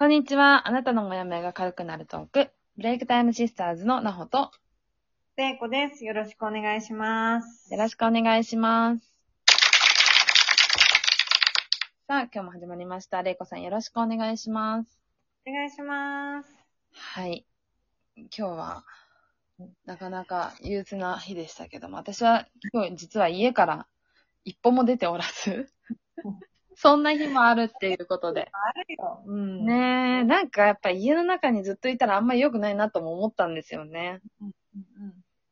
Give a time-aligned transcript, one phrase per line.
[0.00, 0.66] こんにちは。
[0.66, 2.50] あなたのモヤモヤが軽くなるトーク。
[2.78, 4.50] ブレイクタイムシスターズのなほと、
[5.36, 6.06] せいこです。
[6.06, 7.70] よろしくお願いします。
[7.70, 9.12] よろしくお願いします。
[12.08, 13.22] さあ、今日も始まりました。
[13.22, 14.98] れいこさんよろしくお願いします。
[15.46, 16.48] お願いします。
[16.94, 17.44] はい。
[18.16, 18.84] 今日は、
[19.84, 23.86] なかなか憂鬱な日でしたけども、私は今日実は家から
[24.46, 25.70] 一歩も出ておらず、
[26.82, 28.48] そんな日もあるっていうことで。
[28.52, 29.22] あるよ。
[29.26, 29.66] うん。
[29.66, 34.22] ねえ、なんかやっぱ家の中にずっといたらあんまり良くないなとも思ったんですよね。
[34.40, 34.50] うん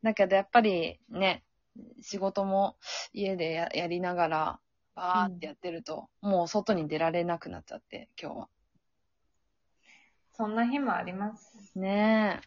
[0.03, 1.45] だけどやっぱりね、
[2.01, 2.77] 仕事も
[3.13, 4.61] 家でややりながら、
[4.95, 8.49] バーってやってると、もう外に出られなくなっちゃって、今日は。
[10.33, 11.79] そんな日もあります。
[11.79, 12.41] ね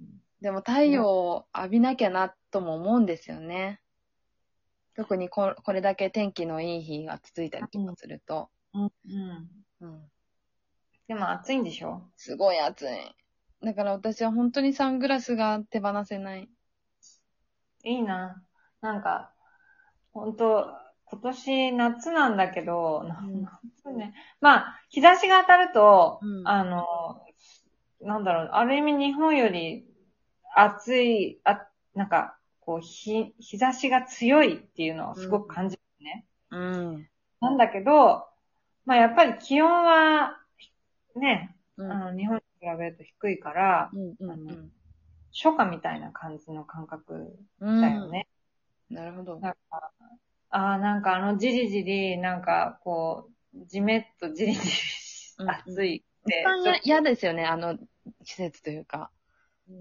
[0.00, 0.04] え。
[0.42, 3.80] でも太陽を浴びなきゃなとも思うんですよね。
[4.94, 8.50] 特にここれだけ天気のいい日が続いたりとかすると。
[8.74, 8.82] うん。
[8.82, 9.48] うん。
[9.80, 10.02] うん。
[11.08, 12.02] でも暑いんでしょ？
[12.16, 12.86] すごい暑い。
[13.62, 16.48] だから私は本当にサングラスが手放せない。
[17.84, 18.42] いいな。
[18.80, 19.32] なんか、
[20.12, 20.66] ほんと、
[21.06, 24.14] 今年夏なんだけど、なうん夏ね。
[24.40, 26.86] まあ、日差しが当たると、うんあの、
[28.00, 29.84] なんだろう、ある意味日本より
[30.54, 36.26] 暑い、あ、なんか、こう、日、日差しが強いっていうのをすごく感じるね。
[36.50, 37.08] うん。
[37.40, 38.26] なんだけど、
[38.84, 40.38] まあやっぱり気温は、
[41.16, 41.92] ね、うん。
[41.92, 44.72] あの、日本に比べると低いから、うんうんうん。
[45.32, 48.28] 初夏みたいな感じの感覚うんだよね。
[48.90, 49.40] なるほど。
[49.40, 49.58] なんか、
[50.50, 54.70] ああ、なんかあの、じりじり、なんか、こう、じめっとじりじり
[55.46, 57.78] 暑いって一、番や嫌ですよね、あの
[58.24, 59.10] 季節というか、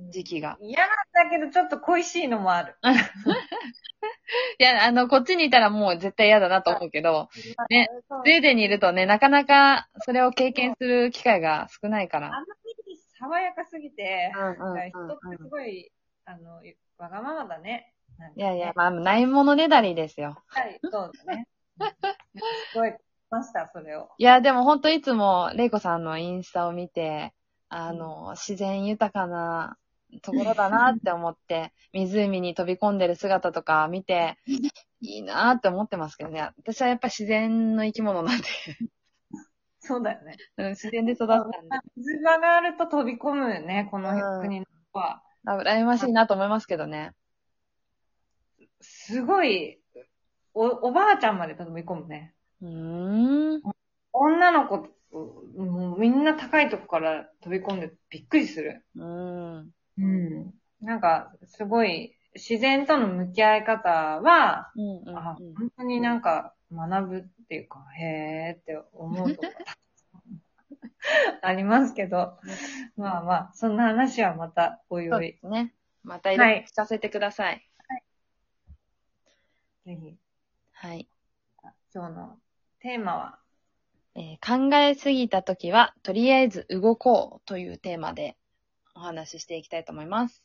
[0.09, 0.57] 時期が。
[0.61, 0.89] 嫌なん
[1.29, 2.75] だけど、ちょっと恋しいのもある。
[4.59, 7.29] いや、あの、こっちにいたらもう絶対嫌だなと思うけど、
[7.69, 12.27] ねスウェーデンにいるとね、なかなかそれを経験する機会が少ないから。
[12.27, 12.45] あの
[12.85, 15.91] 時期爽やかすぎて、人ってすごい、
[16.25, 16.61] あの、
[16.97, 17.93] わがままだね。
[18.35, 20.41] いやいや、まあ、ないものねだりですよ。
[20.47, 21.47] はい、そうだね。
[21.79, 21.87] うん
[22.71, 22.93] すごい、
[23.31, 24.09] ました、それを。
[24.17, 27.33] いや、でも本当いつも、レイコさんのインスタを見て、
[27.69, 29.77] あの、自然豊かな
[30.21, 34.37] ところだなって思って、湖に飛び込んでる姿とか見て、
[35.01, 36.49] いいなって思ってますけどね。
[36.57, 38.47] 私はやっぱ自然の生き物なんで、
[39.79, 40.37] そうだよね。
[40.57, 41.57] うん自然で育ったんで、
[41.97, 45.23] 水場があると飛び込むよね、このうん国の人は。
[45.45, 47.13] あ羨ましいなと思いますけどね。
[48.79, 49.79] すごい、
[50.53, 52.35] お、おばあちゃんまで飛び込むね。
[52.61, 53.61] うーん。
[54.13, 54.87] 女の子、
[55.57, 58.85] もうみんな高いとこから飛び込んでびっくりする。
[58.95, 59.71] うん。
[60.01, 60.53] うん。
[60.81, 63.89] なんか、すごい、自然との向き合い方
[64.21, 69.47] は、うんうんあうん本当になんか学ぶっていうか、へーって思うとこ
[71.41, 72.37] ありますけど、
[72.95, 75.73] まあまあ、そんな話はまたおいおい、ですね。
[76.03, 77.67] またいろいろ聞かせてください。
[79.85, 80.15] ぜひ、
[80.73, 81.07] はい。
[81.93, 82.37] 今日の
[82.79, 83.39] テーマは、
[84.15, 88.37] えー考えすぎたときは、とりあえず動こうというテーマで
[88.95, 90.43] お話ししていきたいと思います。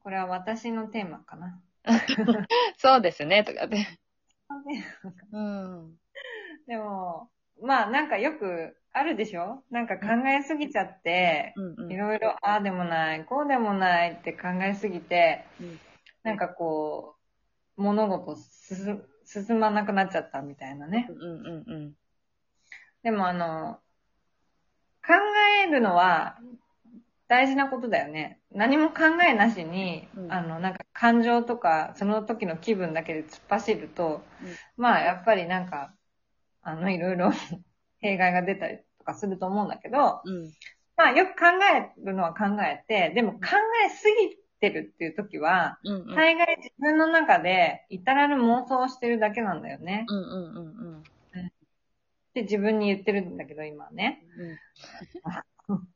[0.00, 1.60] これは私のテーマかな。
[2.78, 3.86] そうですね、とかで。
[5.32, 5.96] うん。
[6.66, 7.30] でも、
[7.60, 9.64] まあなんかよくあるでしょ？
[9.70, 11.92] なんか考えすぎちゃって、うんうん。
[11.92, 15.80] いろいろああでもない、こうでもないって考えすぎて、うん
[16.22, 17.16] なんかこ
[17.76, 21.06] う、物事進進まなくなっちゃったみたいなね。
[21.08, 21.96] うんうんうん。
[23.02, 23.80] でもあの、
[25.06, 25.14] 考
[25.64, 26.38] えるのは
[27.28, 28.40] 大事なことだよね。
[28.52, 35.92] 何も考えなしに、うんあの、なんか感情とか、その時の気分だけで突っ走ると、うんまあやっぱりなんか、
[36.62, 37.32] あの、いろいろ
[38.00, 40.52] 弊害が出たりとかすると思うんだけど、うん。
[40.96, 43.40] まあよく考えるのは考えて、でも考
[43.84, 46.14] えすぎてるっていう時は、うんうん。
[46.14, 50.06] 大概自分の中で至らぬ妄想をしてるだけなんだよね。
[50.08, 51.02] うんうんうんうん。
[51.02, 51.02] っ
[52.36, 54.22] て自分に言ってるんだけど、今はね。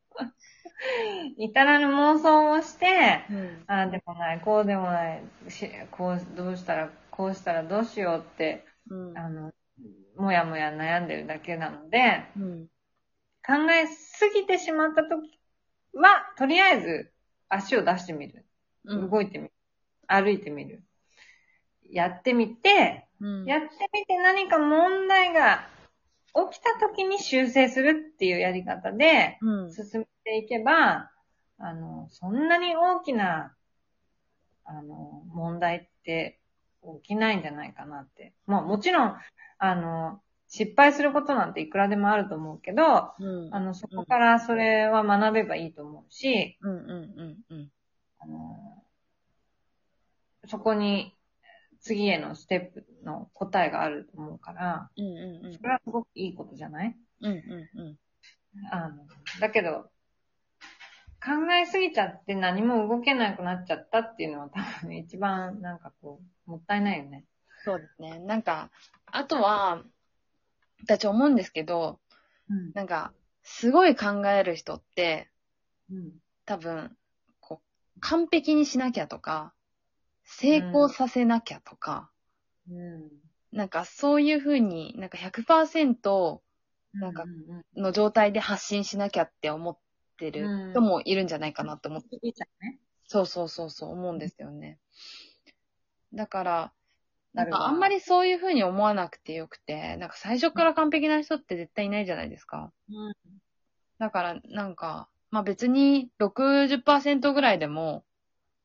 [1.37, 3.65] 至らぬ妄想をして、うん。
[3.67, 9.19] ああでもない、こうでもない、しこう、どうしたら、こうしたらどうしようって、うん。
[9.19, 9.53] あの、
[10.17, 12.67] もやもや悩んでるだけなので、うん。
[13.47, 15.41] 考えすぎてしまった時
[15.94, 17.12] は、とりあえず
[17.49, 18.44] 足を出してみる。
[18.85, 19.11] うん。
[19.11, 19.53] 動いてみる。
[20.06, 20.82] 歩いてみる。
[21.91, 23.44] やってみて、うん。
[23.44, 25.67] やってみて何か問題が
[26.50, 29.73] 起きた時に修正するっていうやり方でうん。
[29.73, 31.11] 進めていけば、
[31.58, 33.55] あの、そんなに大きな、
[34.64, 36.40] あの、問題って
[37.02, 38.32] 起きないんじゃないかなって。
[38.46, 39.17] まあもちろん、
[39.58, 43.55] あの、失敗することなんていくらでもあると思うけど、うん。
[43.55, 47.69] あの、そこからそれは学べばいいと思うし、うんうんうんうん。
[48.19, 48.84] あの、
[50.46, 51.14] そこに
[51.81, 55.62] 次へのステップの答えがあると思うから、うんうんうんそ。
[55.62, 56.96] れはすごくいいことじゃない？
[57.22, 57.99] うんうんうん。
[58.72, 59.06] あの、
[59.40, 59.90] だけど、
[61.22, 67.25] 考えすぎちゃって何も動けなくなっちゃったっていうのは多分ね、一番なんかこう、もったいないよね。
[67.64, 68.19] そうですね。
[68.20, 68.70] なんか、
[69.06, 69.82] あとは、
[70.82, 72.00] 私思うんですけど、
[72.49, 72.72] うん。
[72.75, 73.12] なんか、
[73.43, 75.28] すごい考える人って、
[75.90, 76.12] うん。
[76.46, 76.96] 多分、
[77.38, 77.61] こ
[77.96, 79.52] う、完璧にしなきゃとか、
[80.25, 82.11] 成功させなきゃとか、
[82.70, 83.11] うん。
[83.52, 86.40] なんかそういうふうに、なんか100%
[86.94, 87.25] なんか
[87.76, 89.78] の状態で発信しなきゃって思っ
[90.20, 92.17] てる人もいるんじゃないかなと思って。
[92.22, 92.78] いいじゃんね。
[93.06, 94.78] そうそうそうそう、思うんですよね。
[96.12, 96.72] だから、
[97.32, 102.72] なんかあんまりそういうふうに思わなくてよくて、なんか最初から完璧な人って絶対いないじゃないですか。
[102.88, 103.14] うん。
[103.99, 108.11] だから、なんか、まあ別に60%ぐらいでも、うん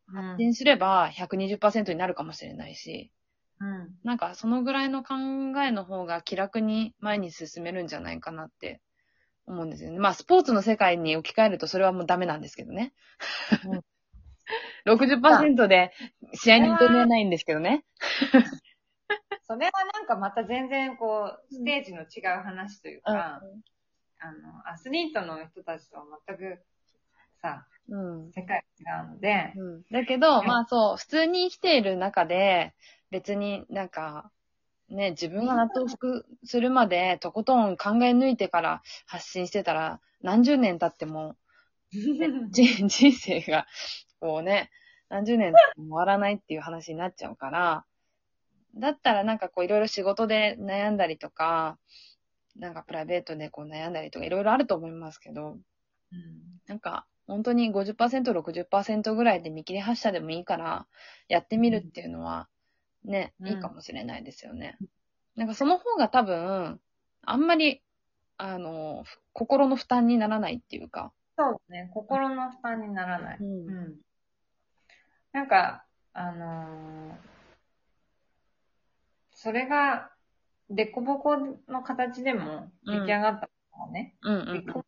[0.07, 3.11] 発信すれば120%になるかもしれないし、
[3.59, 3.95] うん。
[4.03, 5.15] なんかそのぐらいの考
[5.63, 8.81] えの方が気楽に前に進めるんじゃないかなって
[9.47, 9.99] 思うんですよね。
[9.99, 12.93] まあスポーツの世界に置き換えるとそれはもうダメなんですけどね。
[14.85, 15.91] 60%で
[16.33, 17.85] 試合に認めないんですけどね。
[19.47, 23.41] それはなんかまた全然こう、ステージの違う話というか、
[24.19, 26.63] あの、アスリートの人たちとは全く
[27.41, 28.31] さ、うん。
[28.31, 29.83] 世界が違うので、うん。
[29.91, 32.73] だけど、ねまあそう、普通に生きている中で、
[33.11, 34.31] 別になんか、
[34.89, 41.35] ね、自分が納得するまで、とことん考え抜いてから発信してたら、何十年経っても、
[42.51, 43.65] じ人生が、
[44.19, 44.69] こうね、
[45.09, 47.85] 何十年経っても終わらないっていう話になっちゃうから、
[48.75, 51.77] だったらなんかこういろいろ仕事で悩んだりとか、
[52.55, 55.57] なんかプライベートでこう悩んだりとかいろいろあると思いますけど、
[56.11, 56.59] うん。
[56.67, 60.87] なんか本当に50%、60%ぐらいで見切り発車でもいいから、
[61.27, 62.47] やってみるっていうのは、
[63.05, 63.47] ね、うん。
[63.47, 64.77] いいかもしれないですよね。
[65.35, 66.79] なんかその方が多分、
[67.23, 67.81] あんまり、
[68.37, 73.37] あの、ふ心の負担にならないっていうか、そうね、心の負担にならない。
[73.39, 73.67] うん。
[73.67, 73.95] うん。
[75.33, 77.35] なんか、あのー
[79.35, 80.09] それが、
[80.69, 84.85] デコボコの形でも出来上がったのね、うんうんデコボコの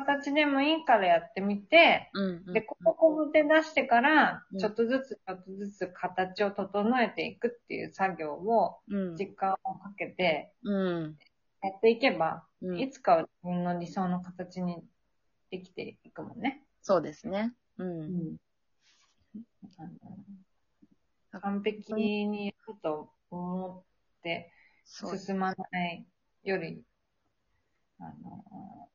[0.00, 2.52] 形でもいいからやってみて、うんうん。
[2.52, 9.16] デコボコで出してからう、んちょっとずつちょっとずつ形を整えていくっていう作業を、うん。
[9.16, 11.18] 時間をかけてうん。
[11.62, 14.82] やっていけば、うんいつかは自分の理想の形に
[15.50, 16.64] できていくもんね。
[16.82, 17.54] そうですね。
[17.78, 18.36] うん。
[21.30, 23.84] 完璧にやると思
[24.18, 24.50] って。
[24.86, 26.06] 進まない
[26.44, 26.82] より、
[27.98, 28.88] あの、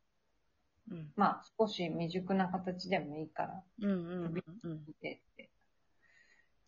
[0.89, 1.11] うん。
[1.15, 5.21] まあ、少し未熟な形でもいいから、うんうんうんって、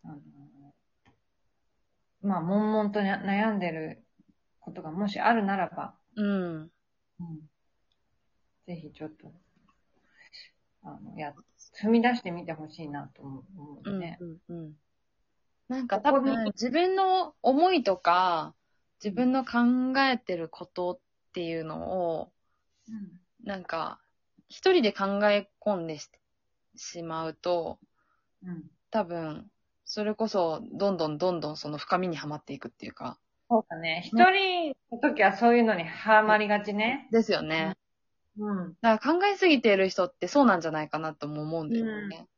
[0.04, 0.18] あの、
[2.22, 4.04] まあ、悶々と悩んでる
[4.60, 6.70] ことがもしあるならば、うん。
[8.66, 9.32] ぜひちょっと、
[10.84, 11.34] あの、や、
[11.82, 14.18] 踏み出してみてほしいなと思う思ううんね。
[14.20, 14.72] うんうん。
[15.68, 18.54] なんか多分自分の思いとか、
[19.02, 22.32] 自分の考えてることっていうのを、
[23.42, 24.01] なんか、
[24.52, 26.10] 一人で考え込んでし
[26.76, 27.78] しまうと、
[28.42, 28.48] うん。
[28.50, 28.62] うん。
[28.90, 29.50] 多分、
[29.86, 33.18] それこそ、どんどんどんどんその深みにはまっていくっていうか。
[33.48, 34.02] そうだね。
[34.04, 37.08] 一人の時はそういうのにハマりがちね。
[37.10, 37.78] ですよね。
[38.38, 38.74] うん。
[38.82, 42.28] だから考えすぎている人ってそうなんじゃないかなとも思うんですよね。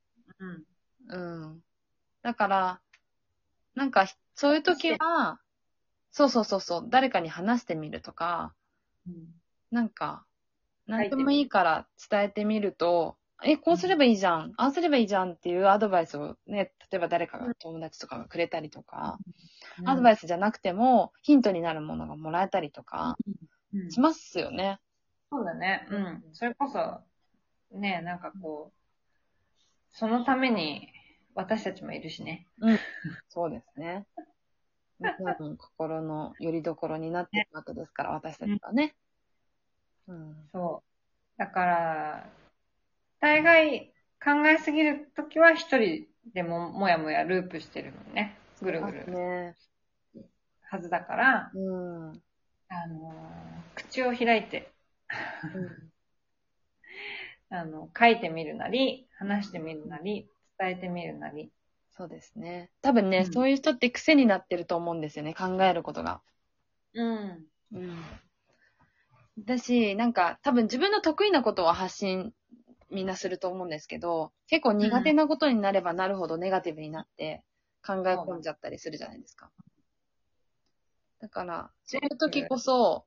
[1.08, 1.42] うん。
[1.42, 1.60] うん。
[2.22, 2.80] だから、
[3.74, 4.06] なんか、
[4.36, 5.40] そういう時は、
[6.12, 8.54] そうそうそうそう、誰かに話してみるとか、
[9.08, 9.26] うん。
[9.72, 10.24] なんか、
[10.86, 19.18] なんでもいいから伝えてみると、え、こうすればいいじゃん、ああすればいいじゃんっていうアドバイスをね、例えば誰かが友達とかがくれたりとか、
[19.84, 23.16] アドバイスじゃなくてもヒントになるものがもらえたりとか
[23.74, 24.78] うんしますよね。
[25.30, 25.86] そうだね。
[25.90, 26.22] うん。
[26.32, 27.00] それこそ、
[27.76, 30.88] ね、なんかこう、そのために
[31.34, 32.46] 私たちもいるしね。
[33.28, 34.06] そうですね。
[35.00, 38.94] みんなの心の拠り所になっているわけですから、私たちはね。
[40.08, 40.48] うん。
[40.52, 41.38] そう。
[41.38, 42.30] だから、
[43.20, 43.92] 大概
[44.22, 48.36] 考えすぎるときは一人でももやもやループしてるのね。
[48.62, 49.06] ぐるぐる。
[49.06, 49.54] ね。
[50.62, 52.10] はずだから、うん。
[52.10, 52.22] うん。
[52.68, 54.72] あのー、口を開いて、
[57.50, 61.52] あの、書いてみるなり、話してみるなり、伝えてみるなり。
[61.96, 62.70] そうですね。
[62.82, 66.20] 多分ね、うんそういう人って癖になってると思うんですよね、考えることが。
[66.94, 67.46] うん。
[67.72, 68.20] うん。
[69.38, 72.32] だし、なんか多分自分の得意なことは発信
[72.90, 77.42] みんなすると思うんですけど、結構苦手なことになればなるほどネガティブになって
[77.84, 79.50] 考え込んじゃったりするじゃないですか。
[81.20, 83.06] だから、そういう時こそ、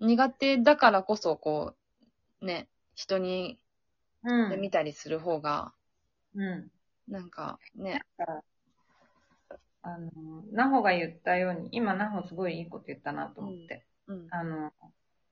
[0.00, 1.74] 苦手だからこそ、こ
[2.40, 3.58] う、ね、人に
[4.24, 5.72] うで見たりする方が、
[6.34, 6.70] うん。
[7.08, 8.00] なんかね、
[9.82, 10.10] あの、
[10.52, 13.84] なほが言ったように、今なほすごいいいこと言ったなと思って。
[14.06, 14.72] うん、あの、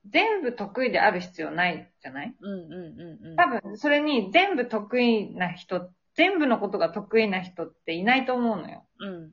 [0.09, 2.35] 全部得意である必要ないじゃない？
[2.39, 3.35] うん、うん、うん、うん。
[3.35, 8.85] 多分、それに全部得意な人、全部のことが得意な人っていないと思うのよ。
[8.99, 9.31] うん、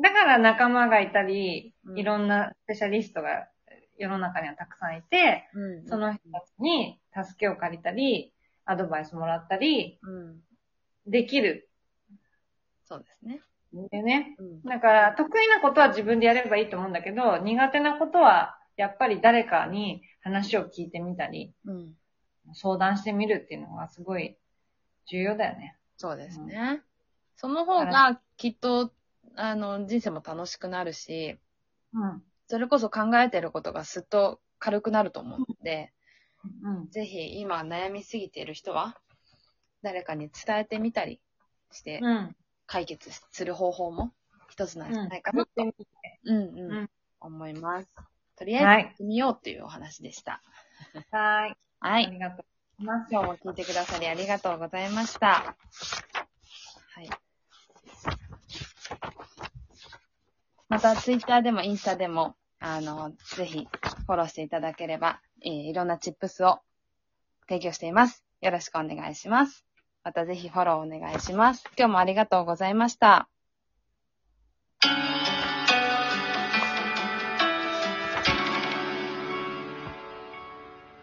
[0.00, 3.48] だから仲間がいたり、うんいろんなスペシャリストが
[3.98, 5.86] 世の中にはたくさんいて、うん。
[5.86, 8.32] その人たちに助けを借りたり、
[8.64, 10.40] アドバイスもらったり、うん。
[11.06, 11.68] できる
[12.86, 13.40] そうですね。
[13.76, 14.36] んだよね。
[14.38, 14.62] うん。
[14.62, 21.94] だから、得意なことは自分でやればいいと思うんだけど、苦手なことは、やっぱり誰かに話を聞いてみたり、うん。
[22.52, 24.36] 相談してみるっていうのがすごい
[25.06, 25.76] 重要だよね。
[25.96, 26.82] そうですね。
[27.36, 28.92] その方が、きっと、
[29.36, 31.38] あの、人生も楽しくなるし、
[31.92, 32.22] うん。
[32.46, 35.92] それこそ考えてることがすっと軽くなると思うので、
[36.62, 36.90] うん。
[36.90, 38.96] ぜひ今悩みすぎている人は、
[39.82, 41.20] 誰かに伝えてみたり
[41.70, 42.36] して、うん。
[42.66, 44.12] 解決する方法も
[44.48, 46.90] 一つなんじゃないかなと、やってみてうんうん、うん
[47.20, 47.88] 思います。
[48.36, 50.42] とりあえずはいやってみようっていうお話でした。
[51.10, 51.56] はーい。
[51.80, 52.06] はい。
[52.06, 52.44] ありがとう
[52.78, 53.10] ございます。
[53.10, 55.56] 今日も聞いてくださりありがとうございました。
[56.94, 57.10] はい。
[60.68, 63.68] また、ツイッターでもインスタでも、あの、ぜひ、
[64.06, 66.60] フォローしていただければ、えーいろんなチップスを
[67.48, 68.24] 提供しています。
[68.40, 69.64] よろしくお願いします。
[70.02, 71.64] またぜひフォローお願いします。
[71.78, 73.28] 今日もありがとうございました。